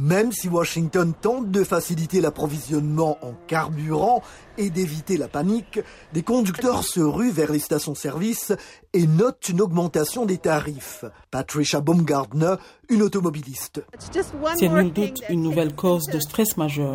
[0.00, 4.22] Même si Washington tente de faciliter l'approvisionnement en carburant
[4.56, 5.78] et d'éviter la panique,
[6.14, 8.54] des conducteurs se ruent vers les stations-service
[8.94, 11.04] et notent une augmentation des tarifs.
[11.30, 12.54] Patricia Baumgartner,
[12.88, 13.82] une automobiliste.
[14.56, 16.94] C'est nul doute une nouvelle cause de stress majeur.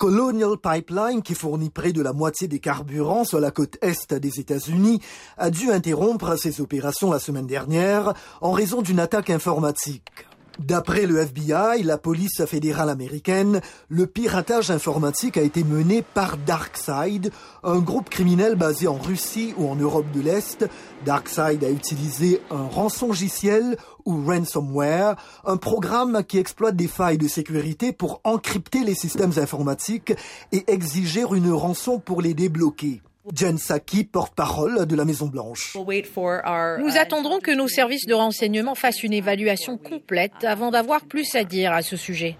[0.00, 4.40] Colonial Pipeline, qui fournit près de la moitié des carburants sur la côte est des
[4.40, 5.00] États-Unis,
[5.38, 10.26] a dû interrompre ses opérations la semaine dernière en raison d'une attaque informatique.
[10.60, 17.32] D'après le FBI, la police fédérale américaine, le piratage informatique a été mené par DarkSide,
[17.64, 20.68] un groupe criminel basé en Russie ou en Europe de l'Est.
[21.04, 27.92] DarkSide a utilisé un rançongiciel ou ransomware, un programme qui exploite des failles de sécurité
[27.92, 30.14] pour encrypter les systèmes informatiques
[30.52, 33.02] et exiger une rançon pour les débloquer.
[33.32, 35.76] Jen Psaki, porte-parole de la Maison-Blanche.
[35.76, 41.44] Nous attendrons que nos services de renseignement fassent une évaluation complète avant d'avoir plus à
[41.44, 42.36] dire à ce sujet.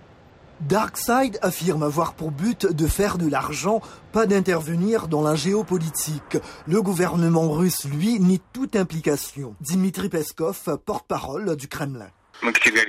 [0.60, 3.80] Darkside affirme avoir pour but de faire de l'argent,
[4.12, 6.38] pas d'intervenir dans la géopolitique.
[6.66, 9.54] Le gouvernement russe, lui, nie toute implication.
[9.60, 12.10] Dimitri Peskov, porte-parole du Kremlin.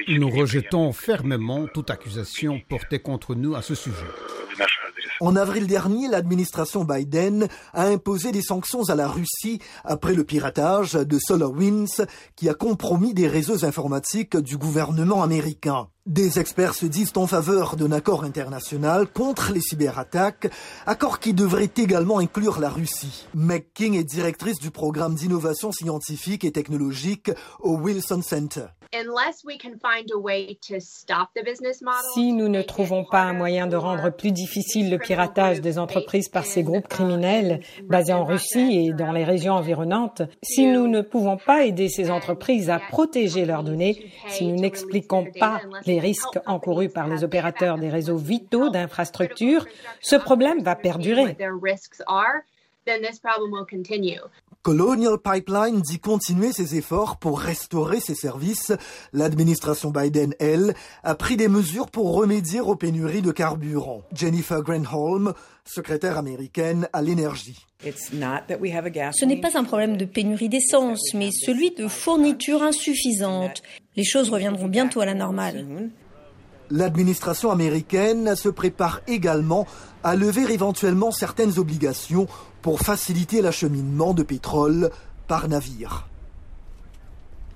[0.08, 4.06] Nous rejetons fermement toute accusation portée contre nous à ce sujet.
[5.22, 10.94] En avril dernier, l'administration Biden a imposé des sanctions à la Russie après le piratage
[10.94, 15.88] de SolarWinds qui a compromis des réseaux informatiques du gouvernement américain.
[16.06, 20.52] Des experts se disent en faveur d'un accord international contre les cyberattaques,
[20.86, 23.26] accord qui devrait également inclure la Russie.
[23.34, 28.66] Meg King est directrice du programme d'innovation scientifique et technologique au Wilson Center.
[32.14, 36.30] Si nous ne trouvons pas un moyen de rendre plus difficile le piratage des entreprises
[36.30, 41.02] par ces groupes criminels basés en Russie et dans les régions environnantes, si nous ne
[41.02, 46.40] pouvons pas aider ces entreprises à protéger leurs données, si nous n'expliquons pas les risques
[46.46, 49.66] encourus par les opérateurs des réseaux vitaux d'infrastructures,
[50.02, 51.36] ce problème va perdurer.
[54.66, 58.72] Colonial Pipeline dit continuer ses efforts pour restaurer ses services.
[59.14, 64.02] L'administration Biden, elle, a pris des mesures pour remédier aux pénuries de carburant.
[64.12, 65.34] Jennifer Granholm,
[65.66, 67.68] secrétaire américaine à l'énergie.
[67.84, 73.62] Ce n'est pas un problème de pénurie d'essence, mais celui de fourniture insuffisante.
[73.96, 75.64] Les choses reviendront bientôt à la normale.
[76.70, 79.68] L'administration américaine se prépare également
[80.04, 82.28] à lever éventuellement certaines obligations
[82.62, 84.90] pour faciliter l'acheminement de pétrole
[85.28, 86.08] par navire.